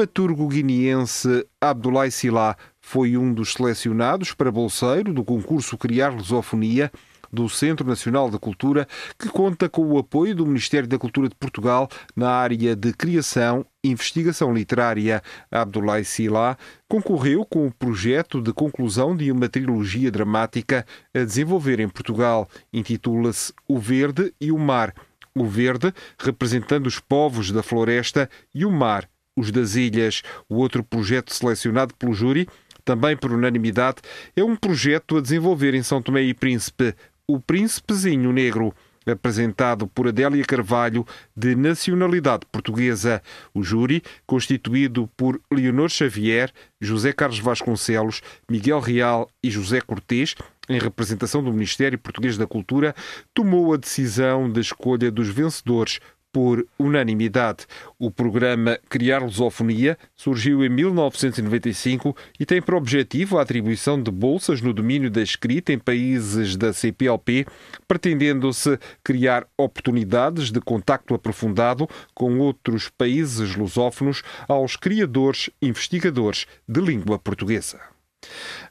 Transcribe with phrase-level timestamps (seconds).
[0.00, 6.90] Dramaturgo guineense Abdoulaye Sila foi um dos selecionados para bolseiro do concurso Criar Lusofonia
[7.30, 11.34] do Centro Nacional da Cultura, que conta com o apoio do Ministério da Cultura de
[11.34, 11.86] Portugal
[12.16, 15.22] na área de criação e investigação literária.
[15.50, 16.56] Abdoulaye Sila
[16.88, 22.48] concorreu com o projeto de conclusão de uma trilogia dramática a desenvolver em Portugal.
[22.72, 24.94] Intitula-se O Verde e o Mar.
[25.32, 29.08] O verde, representando os povos da floresta, e o mar,
[29.40, 30.22] os das Ilhas.
[30.48, 32.48] O outro projeto selecionado pelo júri,
[32.84, 33.98] também por unanimidade,
[34.36, 36.94] é um projeto a desenvolver em São Tomé e Príncipe,
[37.26, 38.72] o Príncipezinho Negro
[39.08, 43.22] apresentado por Adélia Carvalho, de nacionalidade portuguesa.
[43.54, 50.34] O júri, constituído por Leonor Xavier, José Carlos Vasconcelos, Miguel Real e José Cortês,
[50.68, 52.94] em representação do Ministério Português da Cultura,
[53.34, 55.98] tomou a decisão da escolha dos vencedores
[56.32, 57.66] por unanimidade.
[57.98, 64.60] O programa Criar Lusofonia surgiu em 1995 e tem por objetivo a atribuição de bolsas
[64.60, 67.46] no domínio da escrita em países da CPLP,
[67.86, 77.18] pretendendo-se criar oportunidades de contacto aprofundado com outros países lusófonos aos criadores investigadores de língua
[77.18, 77.99] portuguesa.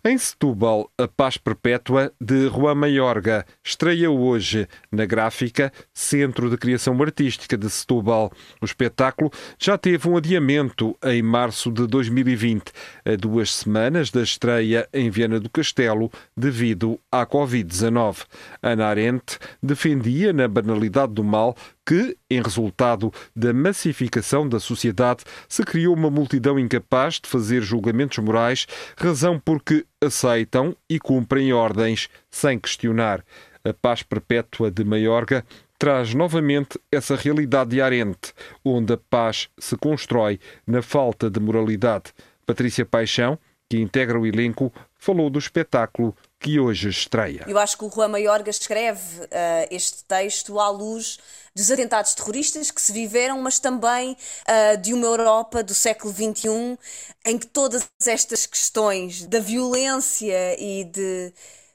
[0.04, 7.02] Em Setúbal, A Paz Perpétua, de Juan Maiorga, estreia hoje na gráfica Centro de Criação
[7.02, 8.32] Artística de Setúbal.
[8.62, 12.72] O espetáculo já teve um adiamento em março de 2020,
[13.06, 18.26] a duas semanas da estreia em Viana do Castelo, devido à Covid-19.
[18.62, 21.58] Ana Arendt defendia, na banalidade do mal,
[21.90, 28.20] que, em resultado da massificação da sociedade, se criou uma multidão incapaz de fazer julgamentos
[28.20, 33.26] morais, razão porque aceitam e cumprem ordens sem questionar.
[33.66, 35.44] A paz perpétua de Maiorga
[35.80, 42.14] traz novamente essa realidade arente, onde a paz se constrói na falta de moralidade.
[42.46, 47.44] Patrícia Paixão, que integra o elenco, falou do espetáculo que hoje estreia.
[47.48, 49.28] Eu acho que o Juan Maiorga escreve uh,
[49.70, 51.20] este texto à luz
[51.54, 56.78] dos atentados terroristas que se viveram, mas também uh, de uma Europa do século XXI
[57.26, 61.34] em que todas estas questões da violência e de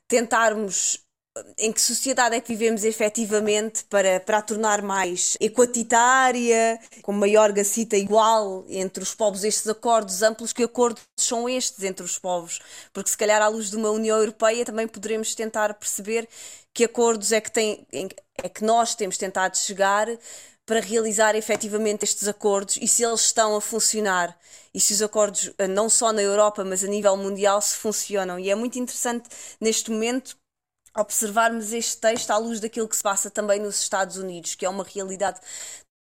[0.09, 1.04] tentarmos
[1.59, 7.50] em que sociedade é que vivemos efetivamente para, para a tornar mais equatitária, com maior
[7.50, 12.61] gacita igual entre os povos, estes acordos amplos, que acordos são estes entre os povos?
[12.93, 16.28] Porque se calhar à luz de uma União Europeia também poderemos tentar perceber
[16.73, 17.84] que acordos é que, tem,
[18.43, 20.06] é que nós temos tentado chegar
[20.65, 24.39] para realizar efetivamente estes acordos e se eles estão a funcionar
[24.73, 28.39] e se os acordos, não só na Europa, mas a nível mundial, se funcionam.
[28.39, 29.28] E é muito interessante
[29.61, 30.37] neste momento
[30.97, 34.69] observarmos este texto à luz daquilo que se passa também nos Estados Unidos, que é
[34.69, 35.41] uma realidade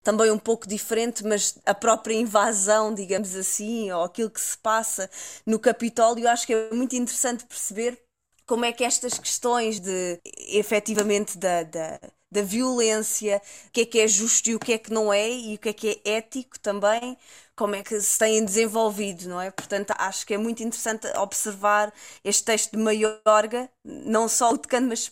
[0.03, 5.09] também um pouco diferente, mas a própria invasão, digamos assim, ou aquilo que se passa
[5.45, 7.97] no Capitólio, acho que é muito interessante perceber
[8.45, 11.99] como é que estas questões de efetivamente da, da,
[12.33, 15.29] da violência, o que é que é justo e o que é que não é,
[15.29, 17.17] e o que é que é ético também,
[17.55, 19.51] como é que se têm desenvolvido, não é?
[19.51, 21.93] Portanto, acho que é muito interessante observar
[22.23, 25.11] este texto de Maiorga, não só o de Kant, mas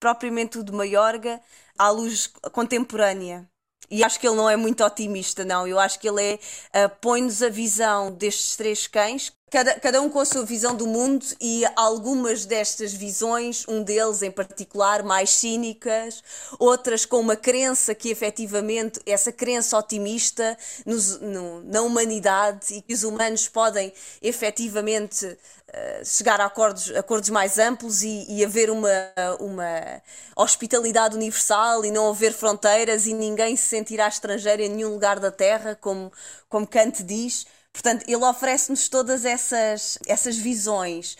[0.00, 1.40] propriamente o de Maiorga,
[1.78, 3.48] à luz contemporânea.
[3.90, 5.66] E acho que ele não é muito otimista, não.
[5.66, 6.40] Eu acho que ele
[6.72, 10.74] é, uh, põe-nos a visão destes três cães, cada, cada um com a sua visão
[10.74, 16.24] do mundo e algumas destas visões, um deles em particular, mais cínicas,
[16.58, 20.56] outras com uma crença que efetivamente, essa crença otimista
[20.86, 23.92] nos, no, na humanidade e que os humanos podem
[24.22, 25.36] efetivamente
[26.04, 28.90] chegar a acordos, acordos mais amplos e, e haver uma,
[29.40, 30.02] uma
[30.36, 35.30] hospitalidade universal e não haver fronteiras e ninguém se sentirá estrangeiro em nenhum lugar da
[35.30, 36.12] Terra, como,
[36.48, 37.46] como Kant diz.
[37.72, 41.16] Portanto, ele oferece-nos todas essas, essas visões,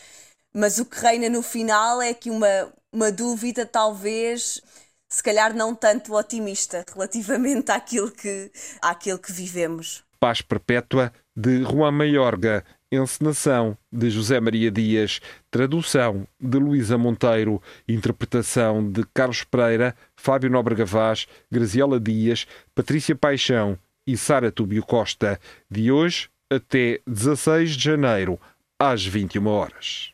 [0.52, 4.60] mas o que reina no final é que uma, uma dúvida, talvez,
[5.08, 8.50] se calhar não tanto otimista relativamente àquilo que,
[8.82, 10.04] àquilo que vivemos.
[10.20, 18.88] Paz Perpétua, de Juan Maiorga, encenação de José Maria Dias, tradução de Luísa Monteiro, interpretação
[18.88, 25.40] de Carlos Pereira, Fábio Nobre Gavaz, Graziela Dias, Patrícia Paixão e Sara Túbio Costa,
[25.70, 28.38] de hoje até 16 de janeiro,
[28.78, 30.12] às 21 horas.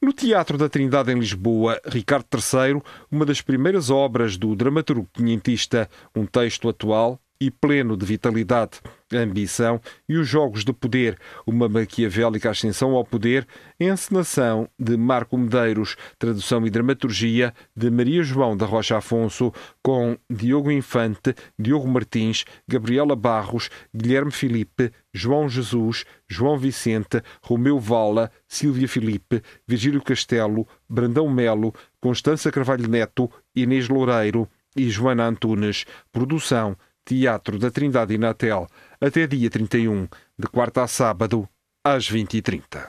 [0.00, 5.90] No Teatro da Trindade em Lisboa, Ricardo III, uma das primeiras obras do dramaturgo quinhentista,
[6.14, 12.50] um texto atual e pleno de vitalidade, ambição e os jogos de poder, uma maquiavélica
[12.50, 13.46] ascensão ao poder,
[13.80, 19.52] encenação de Marco Medeiros, tradução e dramaturgia de Maria João da Rocha Afonso,
[19.82, 28.30] com Diogo Infante, Diogo Martins, Gabriela Barros, Guilherme Filipe, João Jesus, João Vicente, Romeu Vala,
[28.46, 34.46] Silvia Filipe, Virgílio Castelo, Brandão Melo, Constança Carvalho Neto, Inês Loureiro
[34.76, 35.84] e Joana Antunes.
[36.12, 38.66] Produção Teatro da Trindade Inatel,
[39.00, 40.06] até dia 31,
[40.38, 41.48] de quarta a sábado,
[41.84, 42.88] às 20h30.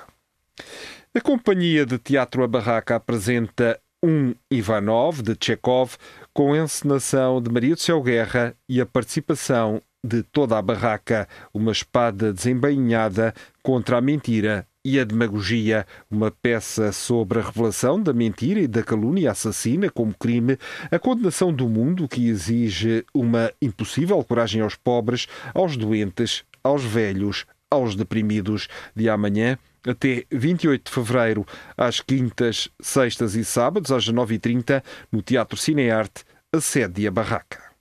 [1.14, 5.96] A Companhia de Teatro A Barraca apresenta um Ivanov, de Chekhov,
[6.34, 11.28] com a encenação de Maria do Céu Guerra e a participação de toda a barraca,
[11.54, 18.12] uma espada desembainhada contra a mentira e a demagogia, uma peça sobre a revelação da
[18.12, 20.58] mentira e da calúnia assassina como crime,
[20.90, 27.46] a condenação do mundo que exige uma impossível coragem aos pobres, aos doentes, aos velhos,
[27.70, 28.68] aos deprimidos.
[28.96, 29.58] De amanhã
[29.88, 31.46] até 28 de fevereiro,
[31.78, 37.72] às quintas, sextas e sábados, às 9h30, no Teatro Cinearte, a sede e a barraca.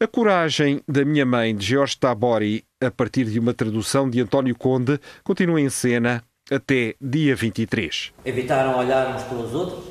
[0.00, 4.56] A coragem da minha mãe, de George Tabori, a partir de uma tradução de António
[4.56, 8.12] Conde, continua em cena até dia 23.
[8.24, 9.84] Evitaram olhar uns pelos outros.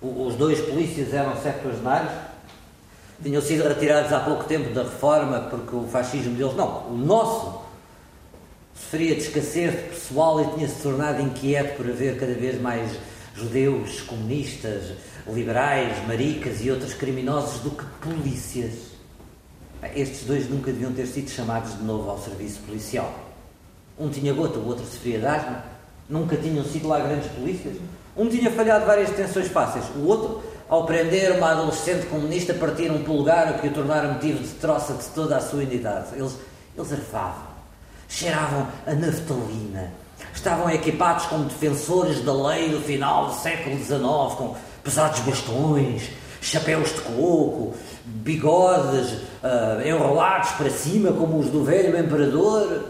[0.00, 2.12] Os dois polícias eram septuagenários.
[3.22, 7.62] Tinham sido retirados há pouco tempo da reforma porque o fascismo deles, não, o nosso,
[8.74, 12.98] sofria de escassez de pessoal e tinha-se tornado inquieto por haver cada vez mais
[13.34, 14.92] judeus, comunistas,
[15.26, 18.94] liberais, maricas e outros criminosos do que polícias.
[19.94, 23.12] Estes dois nunca deviam ter sido chamados de novo ao serviço policial.
[23.98, 25.73] Um tinha gota, o outro sofria de asma.
[26.08, 27.76] Nunca tinham sido lá grandes polícias.
[28.16, 29.84] Um tinha falhado várias detenções fáceis.
[29.96, 34.42] O outro, ao prender uma adolescente comunista, partiram um polegar, o que o tornaram motivo
[34.42, 36.08] de troça de toda a sua unidade.
[36.14, 36.36] Eles,
[36.76, 37.46] eles arfavam,
[38.08, 39.92] cheiravam a naftalina.
[40.34, 44.00] Estavam equipados como defensores da lei do final do século XIX,
[44.36, 46.10] com pesados bastões,
[46.40, 47.74] chapéus de coco,
[48.04, 52.84] bigodes uh, enrolados para cima, como os do velho imperador.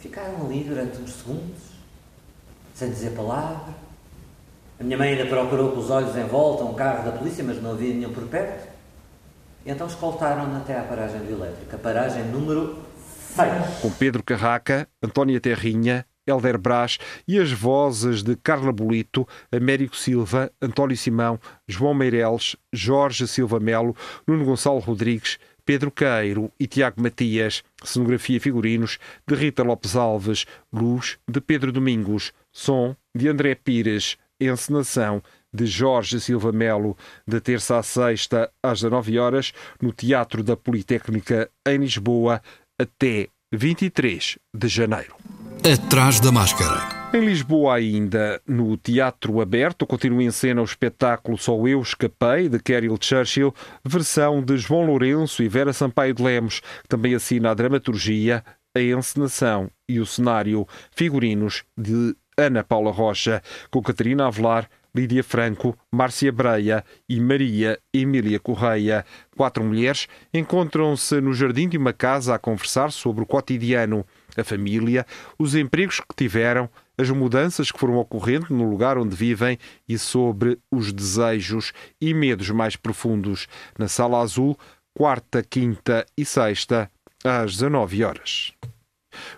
[0.00, 1.60] Ficaram ali durante uns segundos,
[2.74, 3.74] sem dizer palavra.
[4.80, 7.62] A minha mãe ainda procurou com os olhos em volta um carro da polícia, mas
[7.62, 8.66] não havia nenhum por perto.
[9.64, 12.78] E então escoltaram-no até à paragem do elétrico, a paragem número
[13.36, 13.80] 6.
[13.82, 16.98] Com Pedro Carraca, Antónia Terrinha, Helder Brás
[17.28, 21.38] e as vozes de Carla Bolito, Américo Silva, António Simão,
[21.68, 23.94] João Meireles, Jorge Silva Melo,
[24.26, 30.46] Nuno Gonçalo Rodrigues, Pedro Queiro e Tiago Matias, cenografia e figurinos de Rita Lopes Alves,
[30.72, 35.22] luz de Pedro Domingos, som de André Pires, encenação
[35.52, 36.96] de Jorge Silva Melo,
[37.26, 42.40] de terça a sexta às 19 horas, no Teatro da Politécnica em Lisboa,
[42.80, 45.16] até 23 de janeiro.
[45.64, 46.99] Atrás da máscara.
[47.12, 52.60] Em Lisboa, ainda, no Teatro Aberto, continua em cena o espetáculo Só Eu Escapei, de
[52.60, 53.52] Carol Churchill,
[53.84, 58.44] versão de João Lourenço e Vera Sampaio de Lemos, que também assina a dramaturgia,
[58.76, 65.76] a encenação e o cenário, figurinos de Ana Paula Rocha, com Catarina Avelar, Lídia Franco,
[65.90, 69.04] Márcia Breia e Maria Emília Correia.
[69.36, 75.06] Quatro mulheres encontram-se no jardim de uma casa a conversar sobre o cotidiano a família,
[75.38, 76.68] os empregos que tiveram,
[77.00, 82.50] as mudanças que foram ocorrendo no lugar onde vivem e sobre os desejos e medos
[82.50, 83.46] mais profundos.
[83.78, 84.58] Na Sala Azul,
[84.94, 86.90] quarta, quinta e sexta,
[87.24, 88.52] às 19 horas.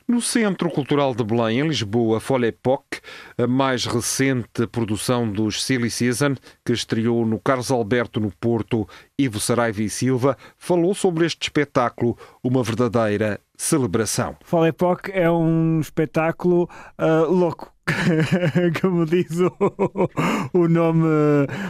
[0.07, 3.01] No Centro Cultural de Belém, em Lisboa, Folle Époque,
[3.39, 8.89] a mais recente produção dos Silly Season, que estreou no Carlos Alberto no Porto,
[9.19, 14.37] Ivo Saraiva e Silva, falou sobre este espetáculo, uma verdadeira celebração.
[14.45, 17.73] Folle Époque é um espetáculo uh, louco.
[18.81, 19.53] como diz o,
[20.53, 21.05] o, nome,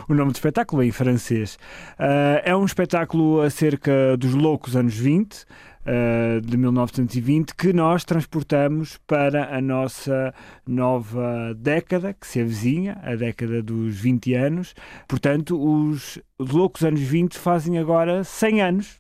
[0.08, 1.58] o nome do espetáculo em francês.
[1.98, 5.44] Uh, é um espetáculo acerca dos loucos anos 20,
[5.86, 10.34] uh, de 1920 que nós transportamos para a nossa
[10.66, 14.74] nova década que se avizinha, a década dos 20 anos.
[15.08, 18.98] Portanto, os, os loucos anos 20 fazem agora 100 anos.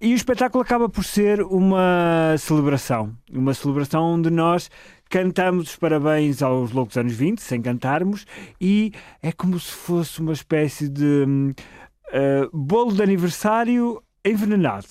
[0.00, 4.68] E o espetáculo acaba por ser uma celebração, uma celebração onde nós
[5.08, 8.26] cantamos os parabéns aos loucos anos 20, sem cantarmos,
[8.60, 8.92] e
[9.22, 11.54] é como se fosse uma espécie de
[12.08, 14.88] uh, bolo de aniversário envenenado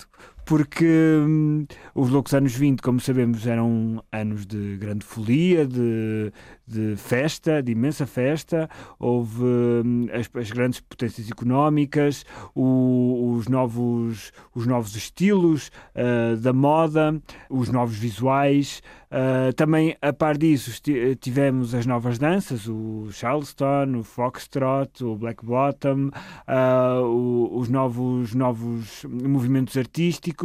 [0.51, 1.65] porque hum,
[1.95, 6.29] os loucos anos 20, como sabemos, eram anos de grande folia, de,
[6.67, 8.69] de festa, de imensa festa.
[8.99, 16.51] Houve hum, as, as, grandes potências económicas, o, os, novos, os novos estilos uh, da
[16.51, 17.17] moda,
[17.49, 18.81] os novos visuais.
[19.11, 20.71] Uh, também, a par disso,
[21.19, 26.11] tivemos as novas danças, o Charleston, o Foxtrot, o Black Bottom,
[26.47, 30.40] uh, o, os novos, novos movimentos artísticos,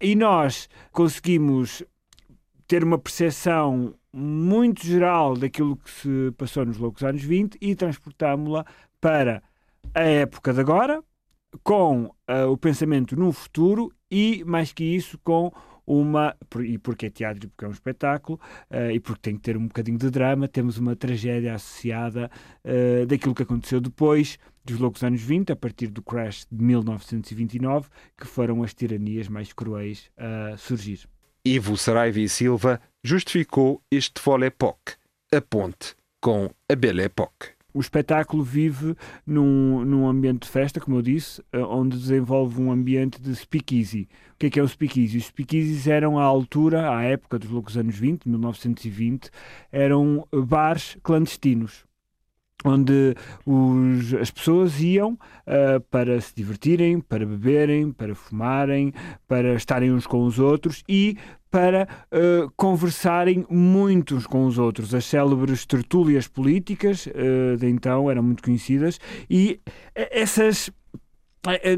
[0.00, 1.82] e nós conseguimos
[2.66, 8.64] ter uma percepção muito geral daquilo que se passou nos loucos anos 20 e transportámo-la
[9.00, 9.42] para
[9.94, 11.02] a época de agora,
[11.62, 15.52] com uh, o pensamento no futuro e, mais que isso, com
[15.88, 18.38] uma, e porque é teatro, porque é um espetáculo,
[18.70, 22.30] uh, e porque tem que ter um bocadinho de drama, temos uma tragédia associada
[22.64, 27.88] uh, daquilo que aconteceu depois dos loucos anos 20, a partir do crash de 1929,
[28.18, 31.08] que foram as tiranias mais cruéis a surgir.
[31.42, 34.96] Ivo Saraiva e Silva justificou este Folle Époque,
[35.32, 37.57] a ponte com a Belle Époque.
[37.74, 38.96] O espetáculo vive
[39.26, 44.08] num, num ambiente de festa, como eu disse, eh, onde desenvolve um ambiente de speakeasy.
[44.32, 45.18] O que é que é o speakeasy?
[45.18, 49.30] Os speakeasies eram à altura, à época dos loucos anos 20, 1920,
[49.70, 51.87] eram bares clandestinos
[52.64, 53.14] onde
[53.46, 58.92] os, as pessoas iam uh, para se divertirem, para beberem, para fumarem,
[59.26, 61.16] para estarem uns com os outros e
[61.50, 64.94] para uh, conversarem muitos com os outros.
[64.94, 68.98] As célebres tertúlias políticas uh, de então eram muito conhecidas
[69.30, 69.60] e
[69.94, 70.70] essas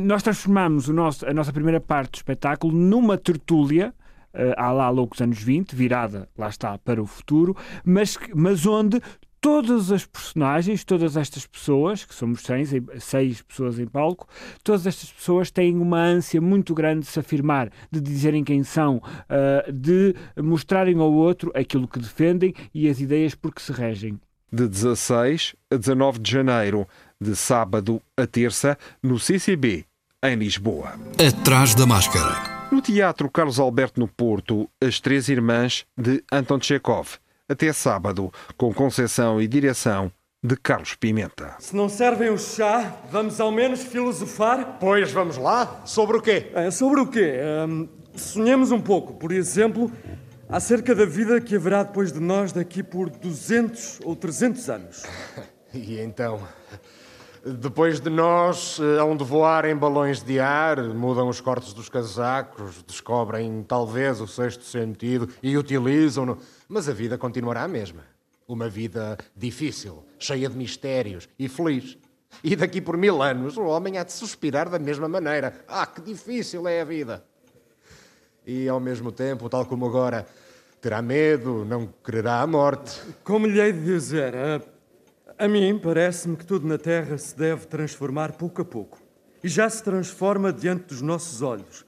[0.00, 3.94] nós transformamos nosso, a nossa primeira parte do espetáculo numa tertúlia
[4.34, 9.00] uh, há lá loucos anos 20, virada, lá está, para o futuro, mas, mas onde
[9.40, 14.28] todas as personagens, todas estas pessoas, que somos seis, seis pessoas em palco,
[14.62, 18.96] todas estas pessoas têm uma ânsia muito grande de se afirmar, de dizerem quem são,
[18.98, 24.20] uh, de mostrarem ao outro aquilo que defendem e as ideias por que se regem.
[24.52, 26.86] De 16 a 19 de janeiro,
[27.20, 29.84] de sábado a terça, no CCB,
[30.22, 30.94] em Lisboa.
[31.18, 32.68] Atrás da máscara.
[32.70, 37.18] No Teatro Carlos Alberto no Porto, As Três Irmãs, de Anton Chekhov
[37.50, 41.56] até sábado, com concessão e direção de Carlos Pimenta.
[41.58, 44.78] Se não servem o chá, vamos ao menos filosofar?
[44.78, 45.82] Pois vamos lá.
[45.84, 46.52] Sobre o quê?
[46.54, 47.40] É, sobre o quê?
[47.68, 49.90] Um, sonhemos um pouco, por exemplo,
[50.48, 55.02] acerca da vida que haverá depois de nós daqui por 200 ou 300 anos.
[55.74, 56.40] e então?
[57.44, 61.88] Depois de nós, eh, hão de voar em balões de ar, mudam os cortes dos
[61.88, 66.36] casacos, descobrem talvez o sexto sentido e utilizam-no.
[66.72, 68.04] Mas a vida continuará a mesma.
[68.46, 71.98] Uma vida difícil, cheia de mistérios e feliz.
[72.44, 75.64] E daqui por mil anos o homem há de suspirar da mesma maneira.
[75.66, 77.24] Ah, que difícil é a vida!
[78.46, 80.24] E ao mesmo tempo, tal como agora,
[80.80, 83.00] terá medo, não quererá a morte.
[83.24, 84.60] Como lhe hei de dizer, a
[85.40, 89.00] a mim parece-me que tudo na Terra se deve transformar pouco a pouco.
[89.42, 91.82] E já se transforma diante dos nossos olhos.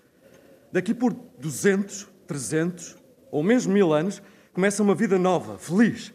[0.73, 2.97] Daqui por 200, 300
[3.31, 4.23] ou mesmo mil anos,
[4.53, 6.13] começa uma vida nova, feliz.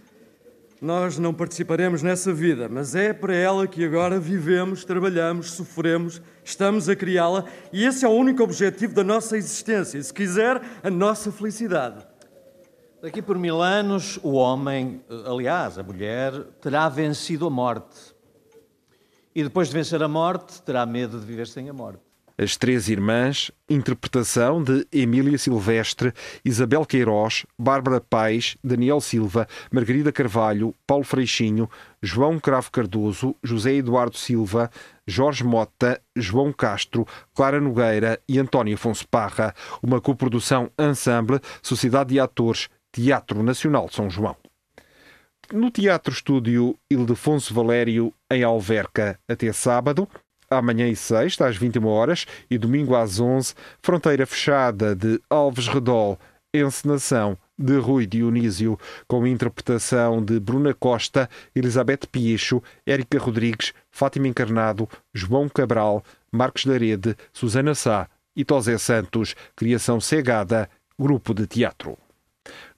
[0.80, 6.88] Nós não participaremos nessa vida, mas é para ela que agora vivemos, trabalhamos, sofremos, estamos
[6.88, 10.90] a criá-la e esse é o único objetivo da nossa existência, e, se quiser, a
[10.90, 12.06] nossa felicidade.
[13.02, 18.16] Daqui por mil anos, o homem, aliás, a mulher, terá vencido a morte.
[19.34, 22.07] E depois de vencer a morte, terá medo de viver sem a morte.
[22.40, 26.14] As Três Irmãs, interpretação de Emília Silvestre,
[26.46, 31.68] Isabel Queiroz, Bárbara Paes, Daniel Silva, Margarida Carvalho, Paulo Freixinho,
[32.00, 34.70] João Cravo Cardoso, José Eduardo Silva,
[35.08, 39.56] Jorge Mota, João Castro, Clara Nogueira e António Afonso Parra.
[39.82, 44.36] Uma coprodução Ensemble, Sociedade de Atores, Teatro Nacional de São João.
[45.52, 50.08] No Teatro Estúdio Ildefonso Valério, em Alverca, até sábado,
[50.50, 56.20] amanhã e sexta, às 21 horas e domingo às 11, Fronteira Fechada de Alves Redol,
[56.54, 64.88] encenação de Rui Dionísio, com interpretação de Bruna Costa, Elizabeth Piecho, Érica Rodrigues, Fátima Encarnado,
[65.14, 71.98] João Cabral, Marcos da Rede, Susana Sá e Tosé Santos, criação cegada, grupo de teatro.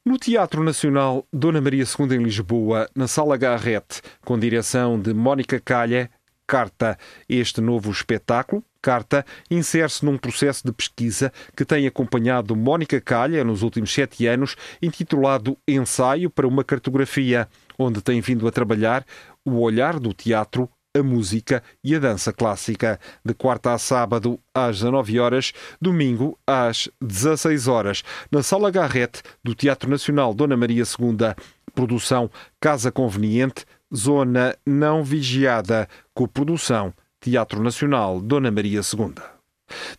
[0.05, 5.59] No Teatro Nacional Dona Maria II em Lisboa, na Sala Garrete, com direção de Mónica
[5.59, 6.09] Calha,
[6.49, 6.97] Carta,
[7.29, 13.61] este novo espetáculo, Carta insere-se num processo de pesquisa que tem acompanhado Mónica Calha nos
[13.61, 19.05] últimos sete anos, intitulado Ensaio para uma Cartografia, onde tem vindo a trabalhar
[19.45, 24.77] o olhar do teatro a música e a dança clássica, de quarta a sábado às
[24.77, 31.35] 19 horas, domingo às 16 horas, na Sala Garrete do Teatro Nacional Dona Maria II.
[31.75, 33.65] Produção Casa Conveniente,
[33.95, 39.13] Zona Não Vigiada, coprodução Teatro Nacional Dona Maria II.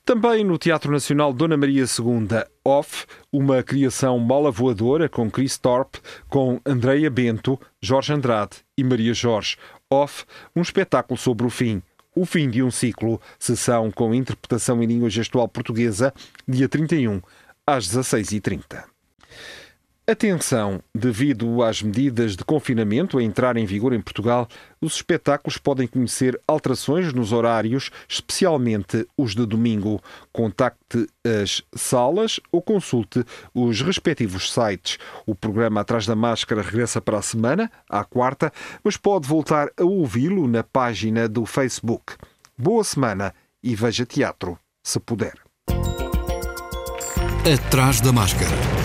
[0.04, 2.28] Também no Teatro Nacional Dona Maria II,
[2.64, 9.14] Off, uma criação mala voadora com Chris Thorpe, com Andreia Bento, Jorge Andrade e Maria
[9.14, 9.56] Jorge.
[9.88, 11.82] Off, um espetáculo sobre o fim.
[12.14, 16.12] O fim de um ciclo, sessão com interpretação em língua gestual portuguesa,
[16.46, 17.22] dia 31,
[17.66, 18.84] às 16h30.
[20.10, 20.82] Atenção!
[20.92, 24.48] Devido às medidas de confinamento a entrar em vigor em Portugal,
[24.80, 30.02] os espetáculos podem conhecer alterações nos horários, especialmente os de domingo.
[30.32, 33.24] Contacte as salas ou consulte
[33.54, 34.98] os respectivos sites.
[35.24, 38.52] O programa Atrás da Máscara regressa para a semana, à quarta,
[38.82, 42.14] mas pode voltar a ouvi-lo na página do Facebook.
[42.58, 45.34] Boa semana e veja teatro, se puder.
[47.46, 48.79] Atrás da Máscara